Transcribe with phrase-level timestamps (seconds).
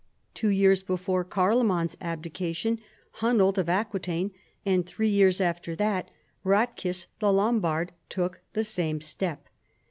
[0.33, 2.79] Two years be fore Carloman's abdication,
[3.21, 4.31] Ilunald of Aquitaine,
[4.65, 6.09] and three years after it,
[6.43, 9.47] Ratchis the Lombard took the same step.